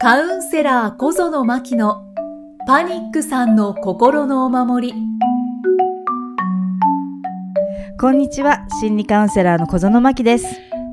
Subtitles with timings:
[0.00, 2.04] カウンセラー小園真希の
[2.68, 4.94] パニックさんの心のお守り。
[7.98, 10.46] こんにちは、心理カウンセラーの小園真希です。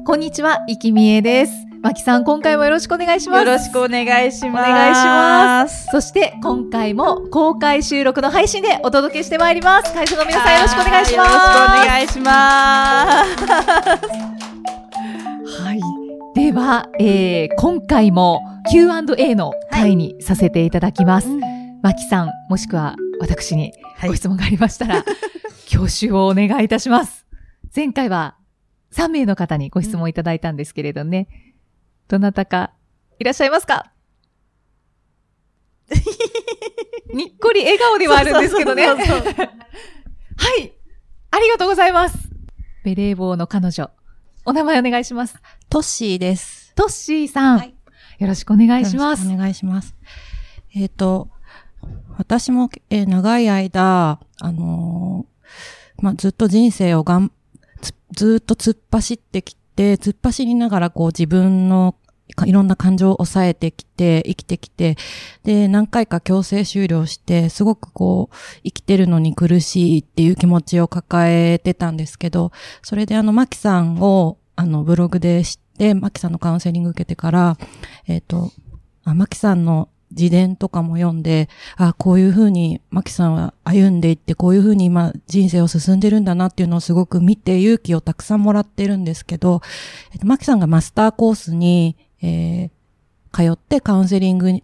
[0.08, 1.52] こんにちは、生きみえです。
[1.84, 3.46] 真希さん、今回もよろしくお願いします。
[3.46, 4.70] よろしくお願いします。
[4.72, 5.86] お願いします。
[5.92, 9.94] そして、今回も公開収録の配信でお届けしてまいります。
[9.94, 11.30] 会社の皆さん、よろしくお願いします。
[11.30, 13.24] よろしくお願いしま
[14.24, 14.30] す。
[16.46, 16.54] はい。
[16.54, 18.42] では、えー、今回も
[18.72, 21.28] Q&A の回にさせていただきます。
[21.82, 23.74] マキさん、もしくは私に
[24.06, 25.04] ご質問がありましたら、
[25.74, 27.26] 挙手をお願いいたします。
[27.76, 28.38] 前回は
[28.92, 31.28] 3名の方にご質問いただいたんですけれどね。
[32.08, 32.74] どなたか
[33.18, 33.92] いらっしゃいますか？
[37.14, 38.86] にっこり笑顔ではあるんですけどね。
[38.86, 39.00] はい。
[41.32, 42.30] ありがとうございます。
[42.84, 43.90] ベレー帽の彼女。
[44.48, 45.36] お名前お願いします。
[45.70, 46.72] トッシーです。
[46.76, 47.58] トッシーさん。
[47.58, 47.74] はい
[48.20, 49.24] よろしくお願いします。
[49.24, 49.96] よろしくお願いします。
[50.74, 51.30] えっ、と、
[52.18, 57.32] 私も、えー長い間、あのーまあ、ずっと人生をがん、
[57.82, 61.98] つずっと突っ走ってきて、突っ走りながらこう自分のか
[62.46, 64.98] いろんな感情を抑えてきて、生きてきて、
[65.44, 72.52] で、何回か強制終了して、すごくこう、生きてるのに苦しいっていう気持ちを抱えてたんですけど、
[72.82, 77.58] それであの、マキさんを、あの、ブログで知って、マキさんのカウンセリング受けてから、
[78.08, 78.52] えっ、と、
[79.04, 89.62] あ、マキさんの自伝とかも読んで、あ、こういうふうにマキさんは歩んでいって、こういうふうに今人生を進んでるんだなっていうのをすごく見て勇気をたくさんもらってるんですけど、
[90.14, 92.70] えっと、マキさんがマスターコースに、えー
[93.36, 94.64] 通ってカウンセリングに、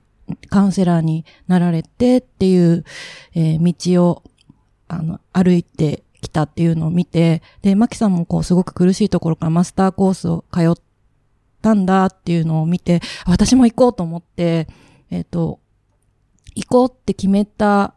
[0.50, 2.86] カウンセラーになられてっていう、
[3.36, 4.24] えー道を、
[4.88, 10.74] あの、歩いてきたっていうのを見て、で、マキさんもこうすごく苦しいところからマスターコースを通っ
[11.62, 14.68] たんだっていうのを見て、あ私も行こうと思って、
[15.10, 15.60] えっ、と、
[16.56, 17.96] 行こうって決めた、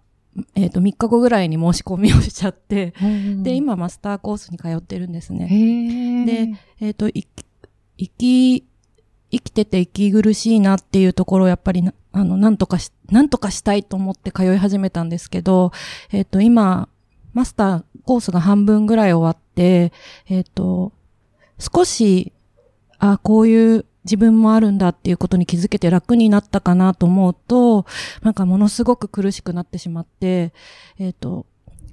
[0.56, 2.94] えっ、と、3日後ぐらいに申し込みをしちゃって、
[3.43, 5.47] で、今マスターコースに通ってるんですね。
[5.47, 6.48] へで、
[6.81, 7.28] えっ、と、い
[7.97, 8.66] 生き、
[9.34, 15.72] 生きてて息苦しいなっていうところをやっぱりな、あの、なんとかし、なんとかしたいと思って通い始めたんですけど、
[16.12, 16.89] えっ、と、今、
[17.33, 19.93] マスターコースが半分ぐらい終わって、
[20.28, 20.93] えっ、と、
[21.59, 22.33] 少し、
[22.99, 27.87] あ、こういう自分もあるんだっていうことに気づけて楽になったかなと思うと、
[28.23, 30.53] なんかものすごく苦しくなってしまって、
[30.99, 31.47] えっ、と、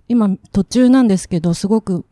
[0.08, 2.06] 今途中なんですけど、すごく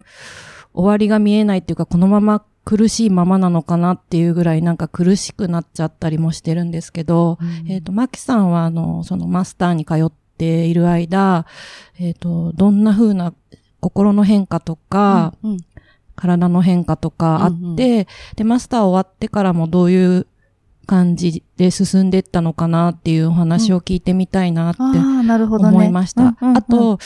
[0.73, 11.47] 終わりが見えないっていうか、このまま苦しいままなのかなっていうぐらいなんか苦しくなっちゃったりもしてるんですけど、えっ、と、マキさんはあの、そのマスターに通っている間、
[11.97, 13.34] えっ、と、どんな風な
[13.80, 15.57] 心の変化とか、うん
[16.16, 20.28] 体の変化とかあって、うんうんで、マスター終わってからもどういう
[20.86, 25.78] 感じで進んでいったのかなっていうお話を聞いてみたいなってああ、なるほどね。
[25.78, 26.24] 思いました。
[26.24, 27.00] うんうんうんあ、と、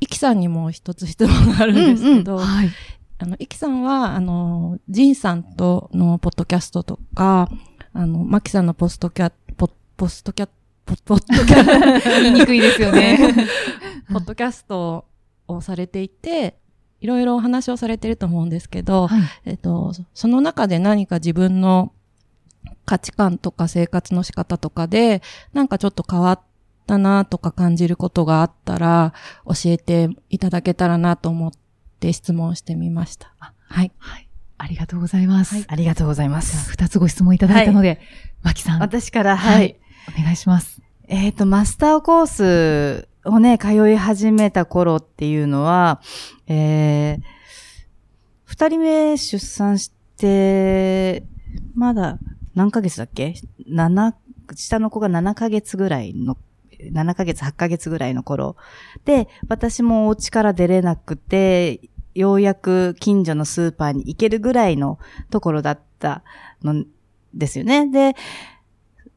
[0.00, 2.68] イキさんにも一つ質問があるんですけど、はい。
[3.18, 7.48] あの、イキさんは、あの、ジンさんとのポッドキャストとか、
[7.92, 10.48] あの、マキさんのポストキャ、ポポストキャ、
[10.84, 13.18] ポポッドキャ、 言いにくいですよね。
[14.12, 15.04] ポッドキャスト
[15.46, 16.56] をされていて、
[17.00, 21.92] いろいろお話をされてると思うんですけど、はいえっと、その中で何か自分の
[22.84, 25.22] 価値観とか生活の仕方とかで、
[25.52, 26.40] なんかちょっと変わっ
[26.86, 29.14] たなとか感じることがあったら、
[29.46, 31.52] 教えていただけたらなと思っ
[32.02, 33.32] て質問してみました。
[33.38, 33.92] はい。
[33.98, 34.28] はい。
[34.58, 35.64] ありがとうございます。
[35.68, 36.70] ありがとうございます。
[36.70, 38.00] 二つご質問いただいたので、
[38.42, 38.80] マキさん。
[38.80, 39.76] 私から、ははいい。
[40.18, 40.82] お願いします。
[41.08, 46.00] えっ、と、マスターコースをね、通い始めた頃っていうのは、
[46.48, 47.22] えー、
[48.44, 51.24] 二人目出産して、
[51.74, 52.18] まだ
[52.54, 53.34] 何ヶ月だっけ
[53.68, 54.14] ?7、
[54.54, 56.36] 下の子が7ヶ月ぐらいの、
[56.92, 58.56] 7ヶ月、8ヶ月ぐらいの頃。
[59.04, 61.80] で、私もお家から出れなくて、
[62.14, 64.98] ようやく近所のスーパーに行けるぐらいの
[65.30, 66.22] ところだった
[66.62, 66.84] の
[67.34, 67.88] ですよね。
[67.90, 68.14] で、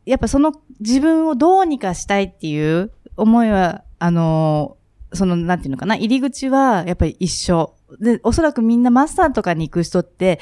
[0.06, 4.78] やっぱその自分をどうにかしたいっていう思いは、あの、
[5.14, 7.74] その、なんていうのかな、入り口はやっぱり一緒。
[8.00, 10.40] で、おそらくみんなマスターとかに行く人って、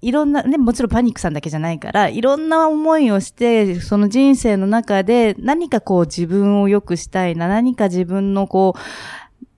[0.00, 8.80] いろんな、ね、もちろんパニックさんだけじゃないから、いろんな思いをして、その人生の中で何かこう自分を良くしたいな、何か自分のこう、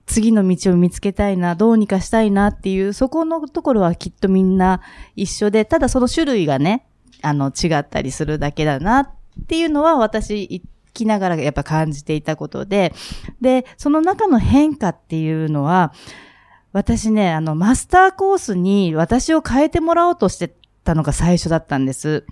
[0.05, 4.81] 次の道を見つけたいな、どうにかしたいなっていう、そこのところはきっとみんな
[5.15, 6.85] 一緒で、ただその種類がね、
[7.21, 9.09] あの、違ったりするだけだなっ
[9.47, 12.93] ていうのは私、生きながらやっぱ感じていたことで、
[13.41, 15.93] で、その中の変化っていうのは、
[16.73, 20.53] 私ね、あの、マスターコースに私を変えてもらおうとして
[20.83, 22.25] たのが最初だったんです。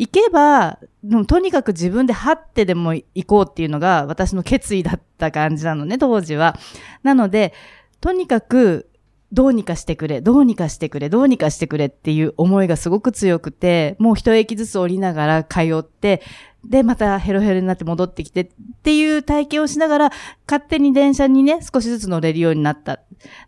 [0.00, 0.78] 行けば、
[1.26, 6.56] とにかく自分で張ってでも行こうっていうのが私の決意だった感じなのね、当時は。
[7.02, 7.52] なので、
[8.00, 8.88] とにかく
[9.30, 16.22] どうにかしてくれ、どうにかしてくれ、どうにかしてくれっていう思いがすごく強くて、もう一駅ずつ降りながら通って、
[16.64, 18.48] で、またヘロヘロになって戻ってきてっ
[18.82, 20.12] ていう体験をしながら、
[20.46, 23.00] 勝手に電車にね、少しずつ乗れるようになった。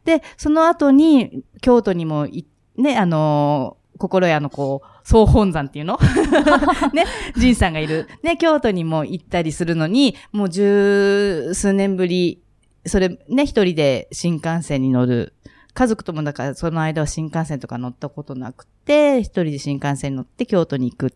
[0.04, 2.28] で、その後に、京都にも、
[2.76, 5.98] ね、あのー心屋のこう、総本山っていうの？
[6.92, 7.04] ね、
[7.36, 8.08] 仁さんがいる。
[8.22, 12.42] ね、京都にも行ったりするのに、もう十数年ぶり、
[12.86, 15.34] それね、一人で新幹線に乗る。
[15.74, 21.10] 家族ともだからその間は新幹線とか乗ったことなくて、一人で新幹線に乗って京都に行くっ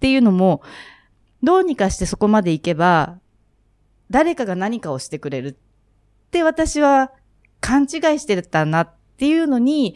[0.00, 0.62] ていうのも、
[1.42, 3.18] どうにかしてそこまで行けば、
[4.10, 5.54] 誰かが何かをしてくれるっ
[6.30, 7.12] て私は
[7.60, 9.94] 勘違いしてたなっていうのに、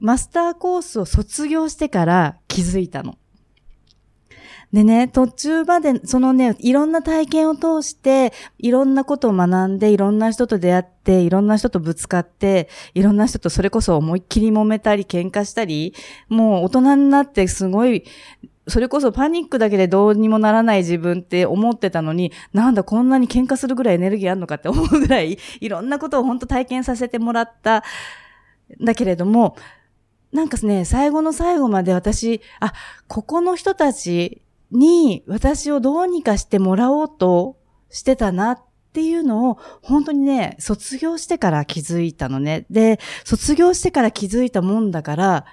[0.00, 3.16] マスターコースを卒業してから気づいたの。
[4.72, 15.92] でね、途中まで、そのね、いろんな体験を通して、いろんなことを学んで、いろんな人と出会って、いろんな人とぶつかって、いろんな人とそれこそ思いっきり揉めたり、喧嘩したり、
[16.28, 18.04] もう大人になってすごい、
[18.68, 27.82] それこそパニックだけでどうにもならない自分って思ってたのに、なんだこんなに喧嘩するぐらいエネルギーあるのかって 思うぐらい、いろんなことを本当体験させてもらった、
[28.80, 29.56] だけれども、
[30.32, 32.72] なんかね、最後の最後まで私、あ、
[33.08, 37.56] ここの人たちに私をどうにかしてもらおうと
[37.88, 38.62] してたなっ
[38.92, 42.66] ていうのを、本当にね、卒業してから気づいたのね。
[42.70, 45.46] で、卒業してから気づいたもんだから、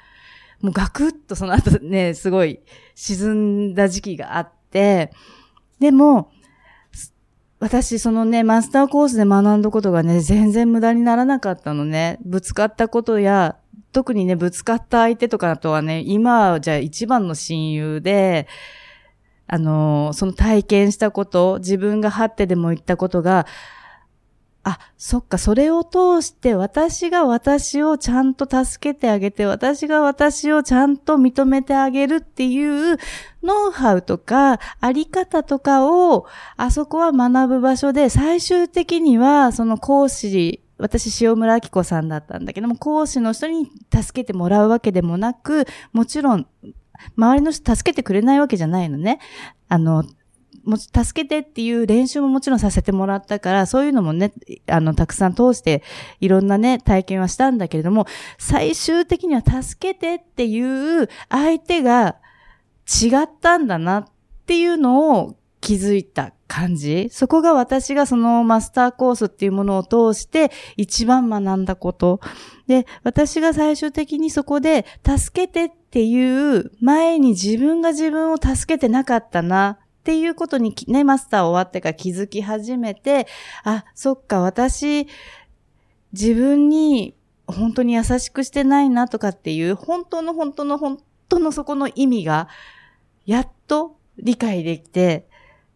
[0.62, 2.60] もうガクッとその後ね、すごい
[2.96, 5.12] 沈んだ時期があって、
[5.80, 6.32] でも、
[7.60, 12.20] 私、そのね、マスターコースで学んだことがね、全然無駄にならなかったのね。
[12.24, 13.58] ぶつかったことや、
[13.92, 18.48] 特にね、ぶつかった相手とかとはね、今じゃあ一番の親友で、
[19.48, 23.46] あのその体験したこと、自分が張ってでも言ったことが、
[24.70, 32.98] あ、そっか、それを通して私が私をちゃんと助けてあげて、私が私をちゃんと認めてあげるっていう
[33.44, 36.26] ノウハウとか、あり方とかを、
[36.58, 46.48] あそこは学ぶ場所で、最終的には、その講師、私、塩村明子さんだったんだけども、講師の人に助けてもらうわけでもなく、もちろん、
[47.16, 49.20] 周りの人助けてくれないわけじゃないのね。
[49.68, 50.04] あの、
[50.68, 54.34] も助けてっていう練習ももちろんさせてもらったから、そういうのもね、
[54.68, 55.82] あの、たくさん通して、
[56.20, 58.06] いろんなね、体験はしたんだけれども、
[58.38, 62.18] 最終的には助けてっていう相手が
[62.88, 64.06] 違ったんだなっ
[64.46, 67.10] ていうのを気づいた感じ？
[67.12, 72.20] そこが私がそのマスターコースっていうものを通して一番学んだこと。
[72.68, 83.28] で、私が最終的にそこで助けてっていう前に自分が自分を助けてなかったなっていうことにね、マスター終わってから気づき始めて、
[83.64, 85.08] あ、そっか、私、
[86.14, 87.14] 自分に
[87.46, 92.48] 本当に優しくしてないなとかっていう、本当の本当の本当のそこの意味が、
[93.26, 95.28] やっと理解できて、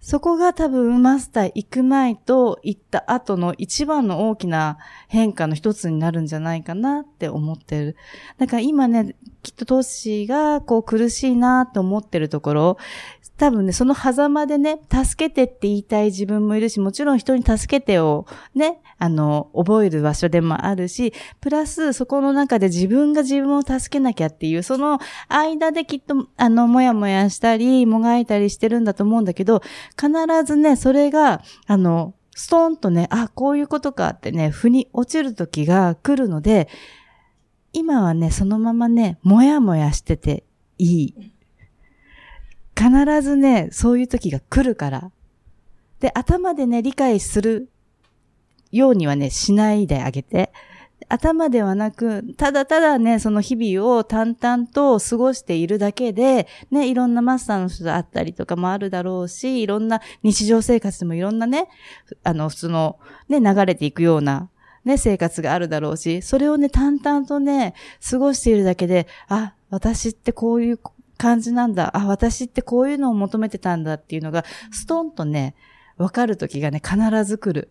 [0.03, 7.95] そこが多分マスター行く前と行った後の一番の大きな変化の一つになるんじゃないかなって思ってる。
[8.39, 12.77] だから今ね、きっとトッシーがこう苦しいなって思ってるところ、
[13.41, 29.63] 多分ね、その狭間でね、助けてって言いたい自分もいるし、もちろん人に助けてをね、あの、覚える場所でもあるし、プラスそこの中で自分が自分を助けなきゃっていう、その間できっと、あの、もやもやしたり、もがいたりしてるんだと思うんだけど、
[29.99, 30.11] 必
[30.45, 36.69] ずね、それが、あの、ストーンとね、あ、こういうことかってね、腑に落ちる時が来るので、
[37.73, 40.43] 今はね、そのままね、もやもやしてて
[40.77, 41.30] いい。
[42.81, 45.11] 必ずね、そういう時が来るから。
[45.99, 47.69] で、頭でね、理解する
[48.71, 50.51] ようにはね、しないであげて。
[51.07, 61.67] 頭ではなく、ただただね、その日々を淡々と過ごしているだけで、ね、いろんなマスターの人と会ったりとかもあるだろうし、いろんな日常生活でもいろんなね、
[62.23, 62.97] あの、普通の
[63.29, 64.49] ね、流れていくような、
[64.85, 67.75] ね、生活があるだろうし、それをね、淡々とね、
[68.09, 70.79] 過ごしているだけで、あ、私ってこういう
[71.21, 71.95] 感じなんだ。
[71.95, 75.53] あ、私ってこういうのを求めてたんだっていうのが、ストンとね、
[75.97, 77.69] わかる時がね、必ず来る。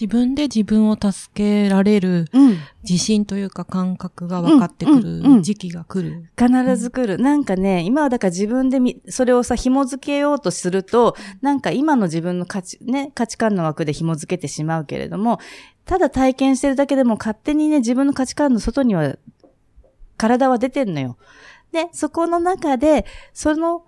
[0.00, 2.56] 自分で自分を助けられるうん。
[2.88, 6.30] 自信というか感覚が分かってくる時期が来る。
[6.36, 7.22] 必ず来る。
[7.22, 15.38] なんかね、今はだから自分でみ、それをさ、紐付けようとすると、なんか今の自分の価値、ね、価値観の枠で紐付けてしまうけれども、
[15.84, 19.16] ただ体験してるだけでも勝手にね、自分の価値観の外には、
[20.16, 21.16] 体は出てんのよ。
[21.72, 23.84] で、そこの中で、その、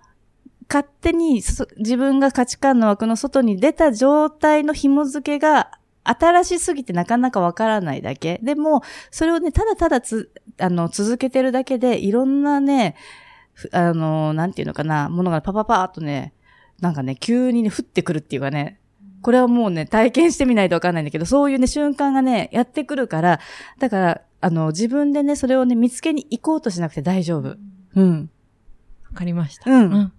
[0.68, 1.42] 勝手に
[1.78, 5.72] 自分が価値観の枠の外に出た状態の紐付けが
[6.04, 8.38] 新しすぎてなかなかわからないだけ。
[8.42, 12.94] でも、それをね、ただただつ、あの、続けてるだけで、いろんなね、
[13.72, 16.32] あの、なんていうのかな、ものがパパパーっとね、
[16.80, 18.80] なんかね、急にね、降ってくるっていうかね、
[19.22, 23.40] これはもうね、体験してみないとわかんないんだけど、そういうね、瞬間がね、やってくるから、
[23.78, 27.56] だから、あの、自分でね、それをね、見つけに行こうとしなくて大丈夫。
[27.94, 28.30] うん。
[29.10, 29.70] わかりました。
[29.70, 29.92] うん。
[29.92, 30.12] うん、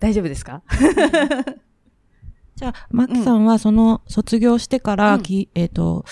[0.00, 0.62] 大丈夫ですか？
[2.56, 5.22] じゃあ、マキさんはその卒業してから、うん、
[5.54, 6.04] えっ、ー、と、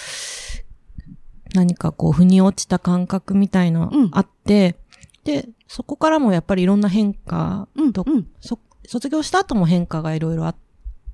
[1.55, 4.77] 何かこう、腑に落ちた感覚みたいのあって、
[5.25, 8.27] うん、で、そこからもやっぱりいろんな変化と、うんうん、
[8.87, 10.57] 卒業した後も変化がいろいろあっ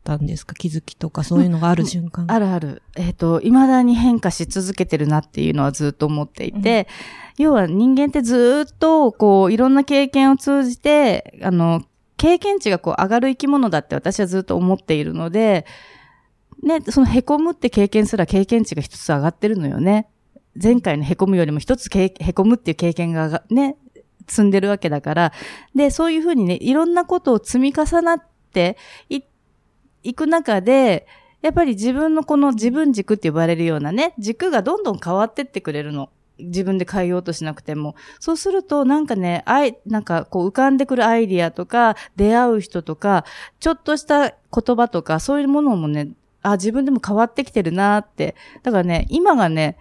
[0.09, 0.55] たんですか？
[0.55, 2.83] 気づきとかそういうのがある瞬間、あるある。
[2.97, 6.89] えっ、ー、と、未だに変化し続けてるなっていうのはずっと思っていて、
[7.37, 11.83] 要は人間ってずっと、こう、いろんな経験を通じて、あの、
[12.17, 15.67] 経験値がこう上がる生き物だって私はずっと思っているので、
[16.63, 20.09] ね、その凹むって経験すら経験値が一つ上がってるのよね。
[20.61, 23.77] 前回の凹むよりも一つ凹むっていう経験がね、
[24.27, 25.33] 積んでるわけだから。
[25.75, 28.23] で、そういうふうにね、いろんなことを積み重なっ
[28.53, 28.77] て
[29.09, 29.21] い、
[30.09, 31.07] いく中で、
[31.43, 36.09] やっぱり自分のこの自分軸って呼ばれるようなね、軸がどんどん変わってってくれるの。
[36.39, 37.95] 自分で変えようとしなくても。
[38.21, 43.25] そうすると、なんかね、あい、なんかこう浮かんでくるアイディアとか、出会う人とか、
[43.61, 46.09] ちょっとした言葉とか、そういうものもね、
[46.43, 48.35] あ、自分でも変わってきてるなって。
[48.63, 49.77] だからね、今がね、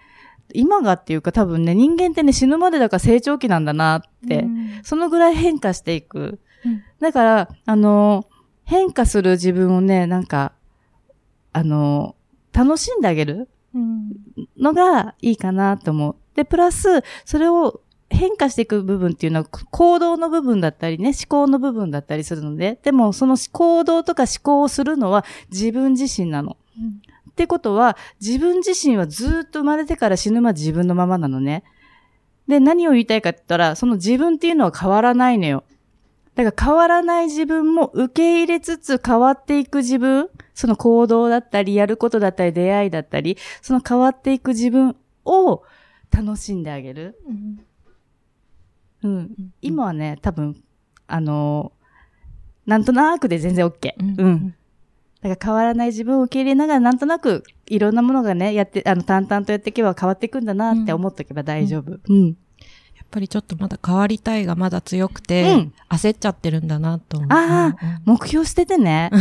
[0.52, 6.40] 今がっていうか多分ね、人間ってね、死ぬまでだから成長期なんだなって、うん、そのぐらい変化していく。
[6.64, 8.26] うん、だから、あの、
[8.68, 10.52] 変化する自分をね、なんか、
[11.54, 12.14] あの、
[12.52, 13.48] 楽しんであげる
[14.58, 16.16] のがいいかなと思う。
[16.34, 26.58] で、プラス、それを変化していく部分っていうのは行動の部分だったりね、思考の部分だったりするので、でもその行動とか思考をするのは自分自身なの。
[26.78, 31.64] うん、ってことは、自分自身はずっと生まれてから死ぬまで自分のままなのね。
[32.46, 35.64] で、何を言いたいかって言ったら、その自分っていうのは変わらないのよ。
[36.38, 45.64] だから変わらない自分も受け入れつつ変わっていく自分、その行動だったり、やることだったり、出会いだったり、その変わっていく自分を
[46.12, 47.20] 楽しんであげる。
[47.26, 47.60] うん。
[49.02, 49.30] うん、
[49.62, 50.62] 今はね、多分、
[51.08, 51.72] あの
[52.66, 53.90] なんとなくで全然 OK。
[53.98, 54.20] うん。
[54.20, 54.54] うん、
[55.20, 61.98] だから変わらない自分を受け入れながら、なんとなく、いろんなものがね、やって、あの、淡々とやっていけば変わっていくんだなって思っとけば大丈夫。
[62.08, 62.36] うん。
[63.08, 67.28] っぱりちょっとまだ変わりたいがまだ強くて、うん、焦っちゃってるんだなと思う。
[67.32, 69.10] ああ、目標捨ててね。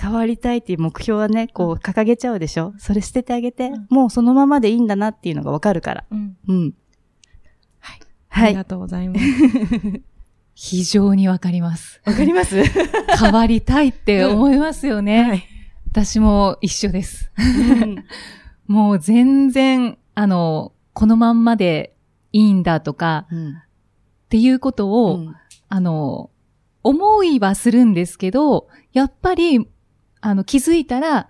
[0.00, 2.74] 変わりたいっていう目標はね、こう掲げちゃうでしょ？
[2.78, 6.04] それ捨ててあげて、もうそのままでいいんだなっていうのがわかるから。
[6.10, 6.36] うん。
[6.46, 6.74] うん。
[7.80, 8.00] はい。
[8.28, 8.46] はい。
[8.46, 9.24] ありがとうございます。
[10.54, 12.00] 非常にわかります。
[12.04, 12.62] わかります？
[13.18, 15.20] 変わりたいって思いますよね。
[15.20, 15.44] うんはい、
[15.90, 17.30] 私も一緒です。
[18.66, 21.94] もう全然、あの、このまんまで
[22.32, 23.54] いいんだとか、うん、っ
[24.30, 25.36] ていうことを、うん、
[25.68, 26.30] あの、
[26.82, 29.68] 思いはするんですけど、やっぱり
[30.20, 31.28] あの、気づいたら、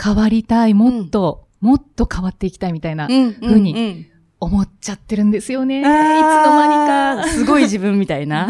[0.00, 4.06] 変わりたい、もっと、うん、もっと変わっていきたいみたいな、ふうに、
[4.38, 5.80] 思っちゃってるんですよね。
[5.80, 7.28] いつの間にか。
[7.28, 8.48] すごい自分みたいな。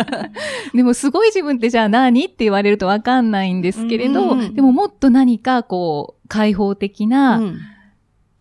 [0.72, 7.58] でも、すごい自分ってじゃあ何って言われるとわかんないんですけれど、うんうん、でももっと何かこう、開放的な、うん、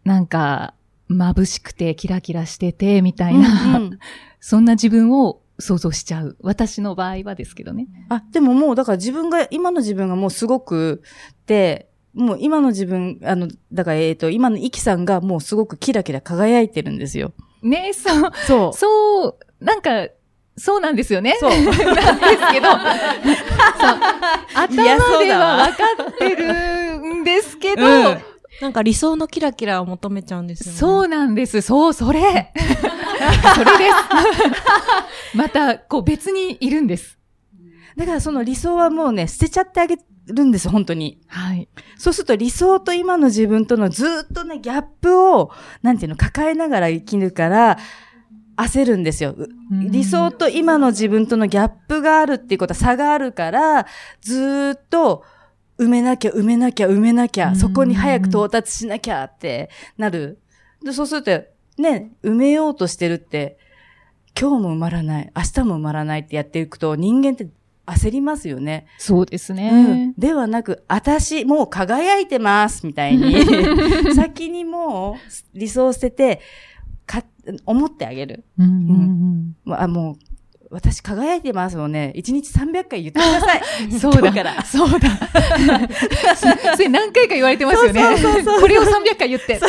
[0.06, 0.74] なんか、
[1.10, 4.00] 眩しくてキラキラしてて、みたいな、うんうん、
[4.40, 6.38] そんな自分を想像しちゃう。
[6.42, 7.88] 私の場合はですけどね。
[8.10, 11.02] あ、でももう、だから自分が、今の自分がもうすごく、
[11.48, 17.34] で、もう今の自分、あの、だから、えっ、ー、と、今のイキさんがもうすごくキラキラ輝いてるんですよ。
[17.62, 18.32] ねそう。
[18.48, 18.74] そう。
[18.74, 20.08] そう、なんか、
[20.58, 21.38] そうなんですよね。
[21.40, 21.50] そう。
[21.50, 21.78] なんです
[22.52, 22.80] けど、 そう。
[24.56, 28.29] 頭では分かってるんですけど、うん
[28.62, 30.78] なんか理想のキラキラを求めちゃうんですよね。
[30.78, 31.62] そうなんです。
[31.62, 32.54] そう、それ。
[33.56, 33.90] それで
[35.32, 35.36] す。
[35.38, 37.18] また、こう別にいるんです。
[37.96, 39.98] だからその理想はもうね、捨てちゃってあげ
[40.28, 41.20] るんです、本当に。
[41.28, 41.68] はい。
[41.98, 45.52] そうすると理想と今の自分とのずっとね、ギャップを、
[45.82, 47.78] なんていうの、抱えながら生きるから、
[48.58, 49.36] 焦るんですよ。
[49.72, 53.86] 理想と今の自分とのギャップがあるっていうことは差があるから、
[54.22, 55.24] ずっと、
[55.80, 60.40] 埋めなきゃ、埋めなきゃ、埋めなきゃ、そこに早く到達しなきゃってなる。
[60.84, 61.32] でそうすると、
[61.82, 63.58] ね、埋めようとしてるって、
[64.40, 67.48] 今日も埋まらない、明日も埋まらないってやっていくと、人間って
[67.86, 68.88] 焦りますよね。
[68.98, 69.72] そうですね。
[69.72, 73.36] うん、ではなく、私もう輝いてます、みたいに、
[74.16, 76.42] 先にもう理想を捨てて、
[77.08, 77.26] 勝
[77.66, 78.44] 思ってあげる。
[78.58, 80.16] うんうんもうあ、もう、
[80.72, 82.14] 私輝いてますもんね。
[82.16, 83.62] 1日300回言ってください。
[83.86, 84.64] う んそうだから。
[84.64, 85.10] そうだ。
[86.76, 88.04] それ何回か言われてますよね。
[88.60, 89.60] これを300回言って。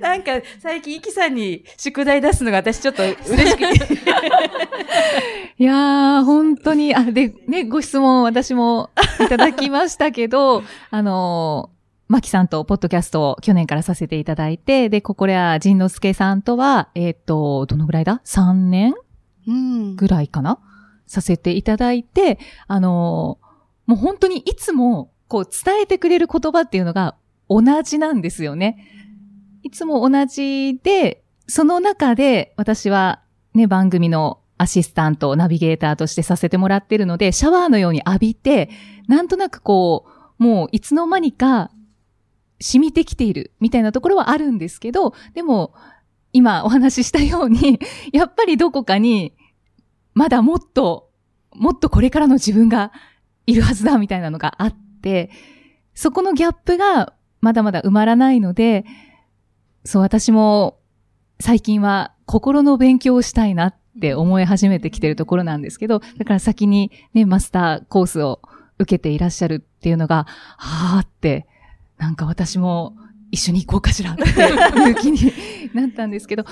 [0.00, 3.98] なんか、最近、イキさんに宿題出すのが私ちょっと嬉しくて。
[5.58, 18.94] いやー、本当に、あ、で、ね、ご質問私もいただきましたけど、 あのー、マキさんとポッドキャストを去年からさせていただいて、で、ここでは、ジンノスケさんとは、えっ、と、どのぐらいだ ?3 年？
[18.94, 19.07] うん
[19.96, 20.58] ぐらいかな？
[21.06, 23.38] させていただいて、あの
[23.86, 27.16] もう本当にいつも、こう、伝えてくれる言葉っていうのが
[27.48, 28.84] 同じなんですよね。
[29.62, 33.22] いつも同じで、その中で私は
[33.54, 38.68] ね、番組のアシスタント、ナビゲーターとしてさせてもらってるので、シャワーのように浴びて、
[39.06, 40.06] なんとなくこ
[40.38, 41.70] う、もういつの間にか
[42.60, 45.72] 染みてきているみたいなところはあるんですけど、でも、
[46.32, 47.80] 今お話ししたように、
[48.12, 49.32] やっぱりどこかに、
[50.18, 51.12] まだもっと、
[51.52, 52.90] もっとこれからの自分が
[53.46, 55.30] いるはずだみたいなのがあって、
[55.94, 58.84] そこのギャップがまだまだ埋まらないので、
[59.84, 60.80] そう私も
[61.38, 68.40] 最近は心の勉強をしたいなって思い始めてきてるところなんですけど、だから先にね、マスターコースを
[68.80, 71.46] 受けていらっしゃるっていうのが、はーって、
[71.96, 72.96] なんか私も
[73.30, 74.24] 一緒に行こうかしらって
[74.82, 75.32] いう気に
[75.74, 76.44] なったんですけど、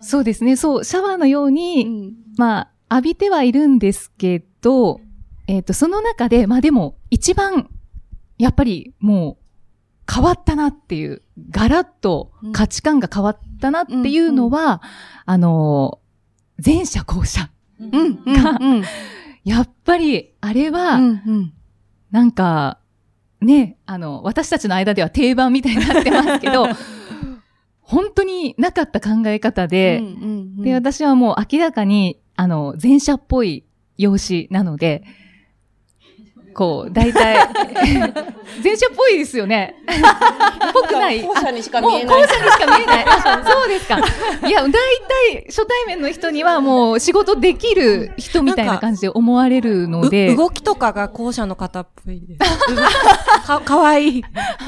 [0.00, 5.00] そうですね、そう、シャワーのように、まあ、浴びてはいるんですけど、
[5.46, 7.70] えっ、と、その中で、まあでも、一番、
[8.38, 14.82] やっぱりもう、変わったなっていう、ガラッと価値観が変わったなっていうのは、
[15.24, 16.00] あの、
[16.64, 17.50] 前者後者。
[17.78, 18.84] うん、うん、がうん、
[19.44, 21.52] やっぱり、あれは、うん、
[22.10, 22.78] なんか、
[23.40, 26.66] ね、あの、私たちの間では定番みたいになってますけど、
[27.80, 30.02] 本当になかった考え方で、
[30.58, 33.66] で、私はもう明らかに、あの、前者っぽい
[33.98, 35.04] 用紙なので、
[36.54, 37.36] こう、大体、
[38.62, 39.76] 前者っぽいですよね。
[40.72, 41.22] ぽくない。
[41.22, 42.22] 後者にしかもう見えない。
[42.22, 43.04] 後者にしか見えない。
[43.06, 43.98] あそうですか。
[44.46, 50.34] いや、大体、初対面の人にはもう仕事できる人みたいな感じで思われるので。
[50.34, 52.40] う動きとかが後者の方っぽいです。
[53.46, 54.24] か、かわいい。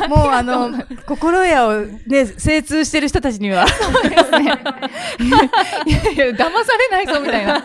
[0.08, 0.70] もうあの、
[1.06, 3.64] 心屋をね、精通してる人たちには。
[3.64, 4.40] ですね。
[5.86, 7.62] いやいや、騙されないぞ、みたいな。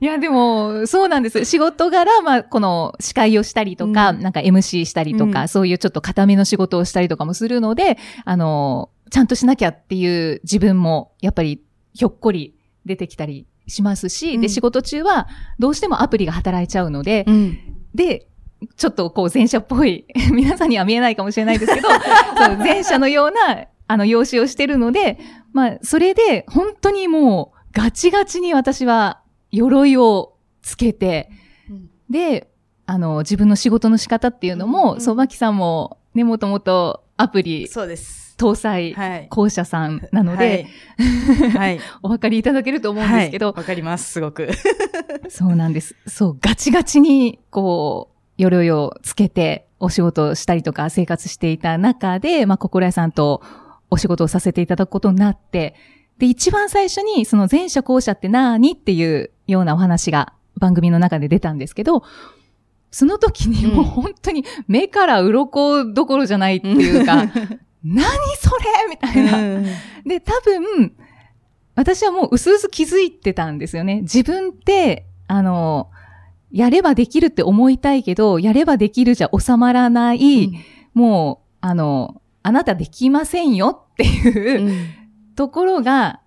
[0.00, 1.44] いや、でも、そうなんです。
[1.44, 4.20] 仕事柄、まあ、この司会をしたりとか、うん。
[4.20, 5.48] なんか MC したりとか、うん。
[5.48, 14.40] そういうちょっと固めの仕事をしたりとかもするので、あの、ちゃんとしなきゃっていう自分も、やっぱり、ひょっこり出てきたりしますし、うん。
[14.40, 17.58] で、仕事中は、どうしてもアプリが働いちゃうので、ん。
[17.94, 18.26] で、
[18.76, 21.88] ちょっとこう前者っぽい、 皆さんには見えないかもしれないですけど、
[22.36, 25.18] そう前者のような、あの、用紙をしてるので、
[25.52, 29.20] まあ、それで、本当にもう、ガチガチに私は、
[29.50, 31.30] 鎧をつけて、
[31.70, 31.90] うん。
[32.10, 32.48] で、
[32.86, 38.34] あの、自分の仕事の仕方っていうのも、うんそう、まきさんも、ね、もともとアプリそうです。
[38.36, 39.28] 搭載はい。
[39.30, 40.66] 校舎さんなので、
[40.98, 41.80] はい、はい。
[42.02, 44.50] お分かりいただけると思うんですけど、はいわかります、すごく。
[45.28, 45.94] そうなんです。
[46.06, 53.42] そう、ガチガチに、こう、鎧をつけてお仕事をしたりとか生活していた中で、まあ、心屋さんと
[53.90, 55.74] お仕事をさせていただくことになって、
[56.18, 62.02] で、一番最初に、その前者後者って何っていうようなお話が番組の中で出たんですけど、
[62.94, 67.24] その時にもう本当に目から鱗どころじゃないっていうか、
[67.82, 68.06] 何
[68.38, 69.68] それみたいな。
[70.06, 70.92] で、多分、
[71.74, 74.02] 私はもう薄々気づいてたんですよね。
[74.02, 75.90] 自分って、あの、
[76.52, 80.52] やればできるって思いたいけど、やればできるじゃ収まらない、
[80.94, 84.88] もう、あの、あなたできませんよっていう、
[85.34, 86.20] ところが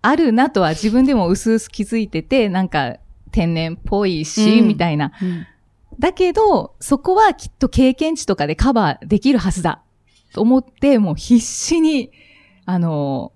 [0.00, 2.96] あるなとは自分でも薄々気づいてて、なんか
[3.32, 5.12] 天然っぽいし、うんみたいな。
[5.96, 9.82] うんだけど、そこはきっと経験値とかでカバーできるはずだ。
[10.32, 12.10] と思って、もう必死に、
[12.66, 13.32] あの、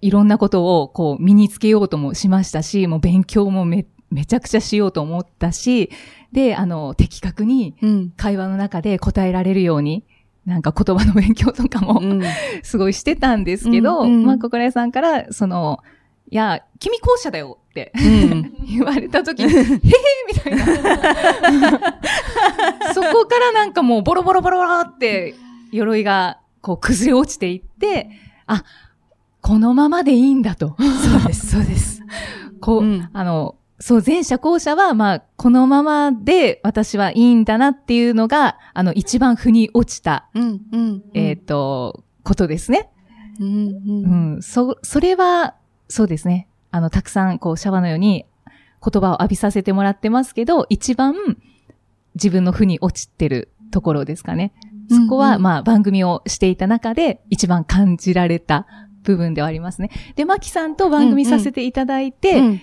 [0.00, 5.90] いろんなことをこう身につけようともしましたし、もう勉強もめ、めちゃくちゃしようと思ったし、
[6.32, 8.10] で、あの、的確にうん。
[8.10, 10.04] 会話の中で答えられるように、
[10.44, 12.22] なんか言葉の勉強とかも、うん。
[12.62, 15.80] すごいしてたんですけど、うんうんまあ、心屋さんから、その、
[16.30, 17.58] いや、君後者だよ。
[18.68, 20.64] 言われた時に、へへーみたいな。
[22.94, 25.34] そこからなんかもうボロボロボロボロって
[25.72, 28.10] 鎧がこう崩れ落ちていって、
[28.46, 28.64] あ、
[29.40, 30.76] このままでいいんだと。
[30.78, 32.02] そうです、そうです。
[32.60, 41.02] こう、うんあの、そう、前者後者は、まあ、このままで私はいいんだなっていうのが、あの、一番腑に落ちた、うん、うん。
[41.14, 42.90] えっ、と、ことですね。
[43.40, 45.54] うんうん、そ、それは、
[45.88, 46.48] そうですね。
[46.70, 48.26] あの、たくさん、こう、シャワーのように
[48.84, 51.14] 言葉を浴びさせてもらってますけど、一番
[52.14, 54.52] 自分の負に落ちてるところですかね。
[54.90, 58.66] そこは、うんまあ、番組をしていた中で一番感じられた
[59.02, 59.90] 部分ではありますね。
[60.16, 62.60] で、マキさんと番組させていただいて、うん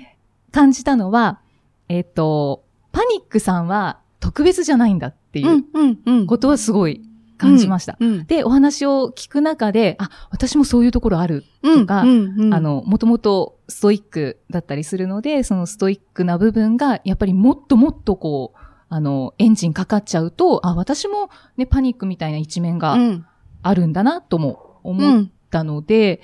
[0.56, 1.42] 感じたのは、
[1.90, 2.64] えっ、と、
[2.94, 7.02] パニックさんは特別じゃないんだっていうことはすごい
[7.38, 7.98] 感じました。
[8.00, 23.26] うんで、お話を聞く中で、あ、私もそういうところあるとかうんうんあの、もともとストイックだったりするので、そのストイックな部分が、やっぱりもっともっとこう、あの、エンジンかかっちゃうと、あ、私もね、パニックみたいな一面がうん。
[23.62, 26.22] あるんだな、ともう思っんたので、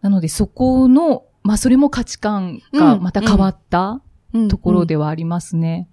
[0.00, 4.00] なのでそこの、まあそれも価値観がまた変わった
[4.34, 4.48] うん。
[4.48, 5.88] ところではありますね。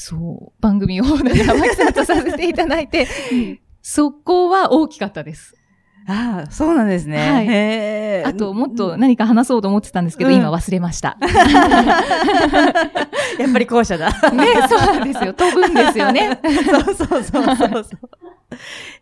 [0.00, 0.62] そう。
[0.62, 3.06] 番組を、だから、マキさんとさせていただいて、
[3.82, 5.54] そこは大きかったです。
[6.06, 7.30] ああ、そうなんですね。
[7.30, 11.16] はいあと、もっと何か話そうと思ってたんですけど、うん今忘れました。
[13.38, 14.10] やっぱり後者だ。
[14.10, 15.32] ね、そうなんですよ。
[15.32, 16.32] 飛ぶんですよね。
[16.32, 16.38] っ
[16.84, 17.84] そうそうそうそうそう。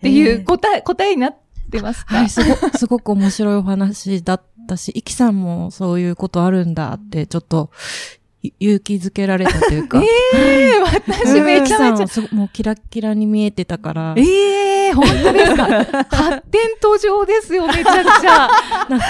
[0.03, 1.37] ていう答え、答えになっ
[1.71, 8.18] てますか、はい、すご、すごく面白いお話だったし、イキさんもそういうことあるんだって、ちょっと、ゆ
[8.61, 10.01] 勇気づけられたというか。
[10.35, 14.15] ええ私めちゃめちゃもうキラッキラに見えてたから。
[14.17, 15.65] ええ本当ですか？
[16.17, 18.49] 発展途上ですよ、めちゃくちゃ。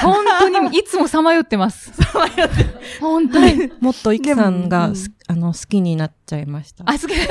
[0.03, 1.93] 本当に、いつもさまよってます。
[1.95, 2.67] さまよって。
[3.01, 3.71] 本当に。
[3.81, 6.83] もっとイキさんがす、あの、好きになっちゃいました。
[6.87, 7.29] あ、すげえ。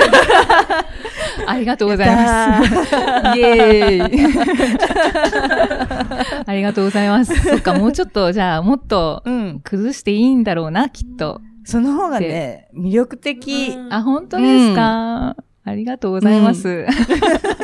[1.46, 2.72] ありがとうございます。
[3.38, 4.38] イエーイ。
[6.46, 7.36] ありがとうございます。
[7.44, 9.60] そっか、もうちょっと、じゃあ、もっとうん。
[9.64, 11.42] 崩していいんだろうな、きっと。
[11.68, 13.76] その方がね、魅力的。
[13.92, 16.86] あ、本当ですか、ありがとうございます。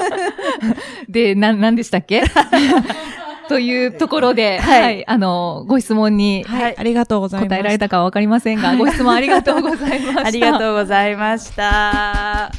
[1.08, 2.22] で、な、なんでしたっけ？
[3.48, 7.50] というところで、はいはい、あの、ご質問にはいありがとうございます。
[7.50, 10.26] 答えられたかはわかりませんが、ご質問ありがとうございました。
[10.28, 12.52] ありがとうございました。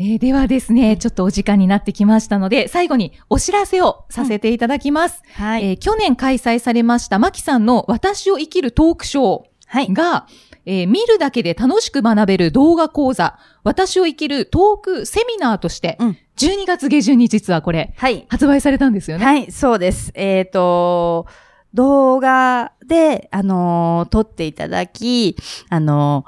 [0.00, 5.22] えーではですね、ちょっとお時間になってきましたので、最後にお知らせをさせていただきます。
[5.34, 9.92] はえー去年開催されました、マキさんの私を生きるトークショはいー。
[9.92, 10.26] が、
[10.66, 18.24] えー見るだけで楽しく学べる動画講座、私を生きるトークセミナーとして、うん12月下旬に実はこれ、はい。
[18.28, 19.24] 発売されたんですよね。
[19.24, 20.12] はい、そうです。
[20.14, 21.26] えっ、と、
[21.74, 25.36] 動画で、あのー撮っていただき、
[25.68, 26.24] あの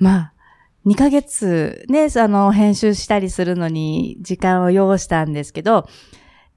[0.00, 0.32] ーまあ、
[0.86, 5.86] 2ヶ月ね、あの、編集したりするのに時間を要したんですけど、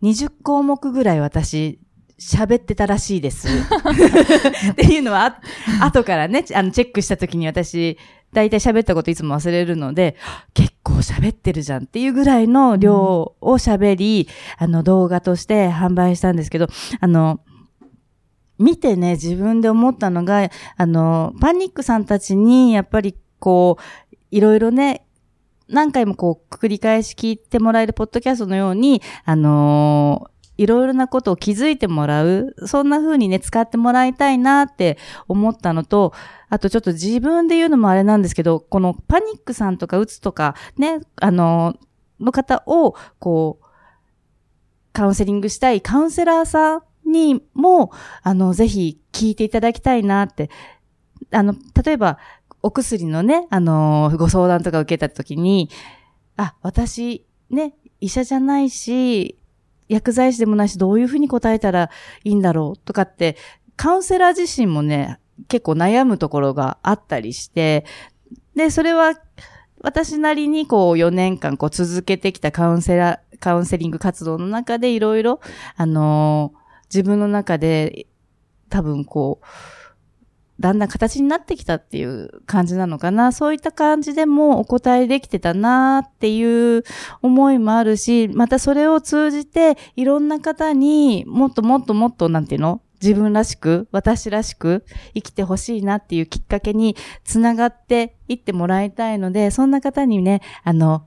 [0.02, 1.80] 20項目ぐらい私、
[2.20, 3.48] 喋ってたらしいです。
[4.72, 5.40] っていうのは、
[5.82, 7.98] あ後からね、あの、チェックした時に私、
[8.34, 10.16] 大体喋ったこといつも忘れるので、
[10.54, 16.68] 結構喋ってるじゃんっていうぐらいの量を喋り、あの、動画として販売したんですけど、
[17.00, 17.40] あの、
[18.60, 25.06] 見てね、自分で思ったのが、あの、パニックさんたちに、やっぱりこう、いろいろね、
[25.68, 36.14] 何回もこう、繰り返し聞いてもらえるポッドキャストのように、あのいろいろなことを気づいてもらう、そんな風にね、使ってもらいたいなって思ったのと、
[36.50, 41.76] あとちょっと自分で言うのもあれなんですけど、このパニックさんとかうつとか、ね、あの
[42.20, 43.66] の方を、こう、
[44.94, 50.50] カウンセリングしたいカウンセラーさんにも、あの、ぜひ聞いていただきたいなって。
[51.32, 52.20] あの、例えば、
[52.62, 55.70] お薬のね、あの、ご相談とか受けたときに、
[56.38, 59.38] あ、私、ね、医者じゃないし、
[59.90, 61.90] 薬剤師でもないし、どういうふうに答えたら
[62.24, 63.38] いいんだろうとかって、
[63.76, 67.86] カウンセラー自身もね、結構悩むところがあったりして、
[68.56, 69.14] で、それは、
[69.82, 75.42] 私なりにこう4年間こう続けてきたカウンセラー、カウンセリング活動の中でいろいろ、
[75.76, 78.06] あのー自分の中で
[78.70, 79.46] 多分こう、
[80.60, 83.32] だんだん形になってきたっていう感じなのかな。
[83.32, 86.84] そういった感じでもお答えできてたなっていう
[87.22, 92.82] 思いもあるし、またそれを通じていろんな方にもっともっともっとなんていうの？
[93.02, 101.06] 自分らしく、私らしく生きてほしいなっていうきっかけにつながっていってもらいたいので、そんな方にね、あの、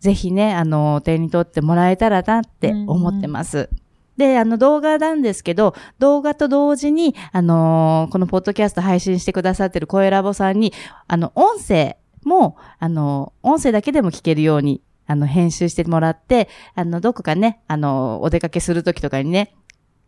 [0.00, 3.70] ぜひね、あの、手に取ってもらえたらなって思ってます。
[4.16, 10.72] で、あの動画なんですけど、動画と同時に、あのーこのポッドキャスト配信してくださってる声ラボさんに、
[11.06, 19.54] あの、音声も、あの、音声だけでも聞けるように、あの、編集してもらって、あの、どこかね、あの、お出かけするときとかにね、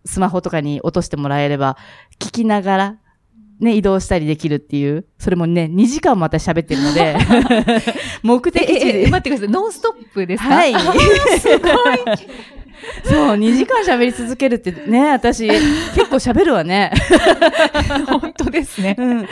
[0.05, 1.77] スマホとかに落としてもらえれば、
[2.19, 2.97] 聞きながら、
[3.61, 7.17] ね、移動したりできるっていう、それもね、2時間また喋ってるので、
[8.23, 9.49] 目的地え、え、でえ、待ってください。
[9.49, 10.49] ノンストップですか？
[10.55, 10.73] はい。
[11.41, 11.69] すごい。
[13.05, 16.93] そう、2時間喋り続けるってね、私、結構喋るわね。
[18.07, 18.97] 本当ですね。
[18.99, 19.29] うん。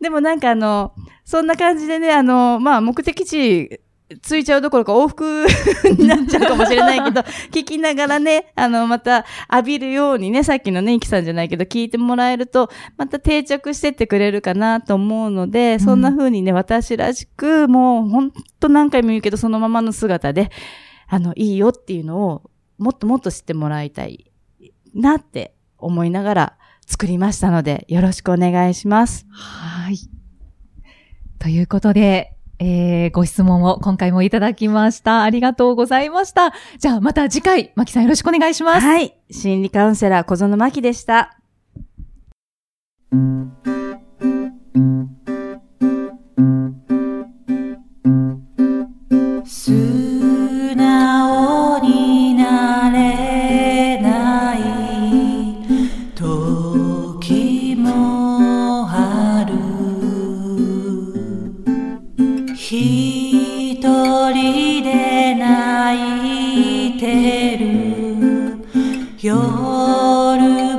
[0.00, 0.92] でもなんかあの、
[1.24, 3.80] そんな感じでね、あの、まあ、目的地、
[4.20, 5.46] ついちゃうどころか往復
[5.96, 20.50] になっちゃうかもしれないけど、 聞きながらね、あの、また浴びるようにね、さっきのね、イキさんじゃないけど、聞いてもらえると、また定着してってくれるかなと思うので、そんな風にね、私らしく、もう、ほんと何回も言うけど、そのままの姿で、
[21.08, 22.42] あの、いいよっていうのを、
[22.82, 24.30] もっともっと知ってもらいたい
[24.94, 29.26] なって思いながら作りましたので、よろしくお願いします。
[29.30, 29.98] はい。
[31.38, 35.22] ということで、えー、ご質問を今回もいただきました。
[35.22, 36.52] ありがとうございました。
[36.78, 38.86] じゃあまた次回、マキさんよろしくお願いします。
[38.86, 39.16] はい。
[39.30, 41.38] 心理カウンセラー小園真希でした。
[65.92, 67.66] 泣いてる。
[69.20, 69.32] 夜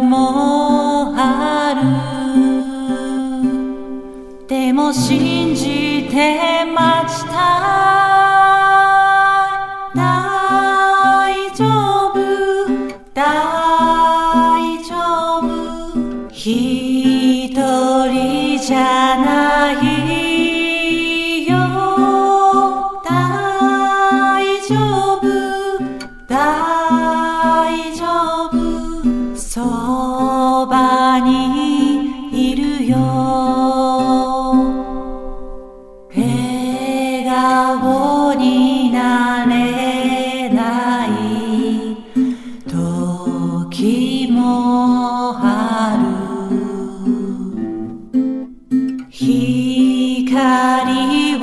[0.04, 1.82] もある。
[4.48, 6.93] でも信じてます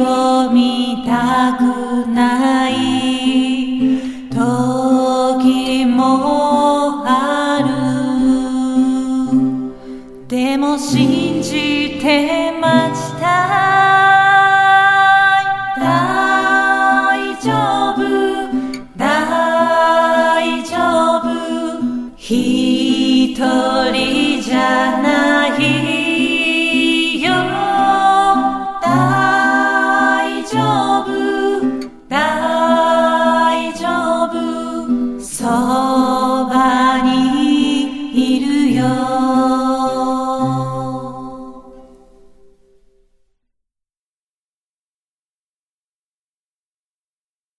[0.01, 0.70] Salvami